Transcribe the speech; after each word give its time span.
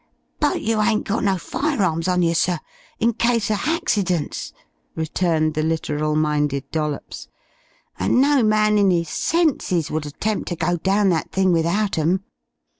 "But 0.39 0.61
you 0.63 0.81
ain't 0.81 1.05
got 1.05 1.25
no 1.25 1.37
firearms 1.37 2.07
on 2.07 2.23
yer, 2.23 2.33
sir, 2.33 2.57
in 2.99 3.13
case 3.13 3.51
o' 3.51 3.53
h'accidents," 3.53 4.51
returned 4.95 5.53
the 5.53 5.61
literal 5.61 6.15
minded 6.15 6.63
Dollops, 6.71 7.27
"and 7.99 8.19
no 8.19 8.41
man 8.41 8.79
in 8.79 8.91
'is 8.91 9.09
senses 9.09 9.91
would 9.91 10.07
attempt 10.07 10.47
to 10.47 10.55
go 10.55 10.77
down 10.77 11.09
that 11.09 11.31
thing 11.31 11.51
without 11.51 11.99
'em." 11.99 12.23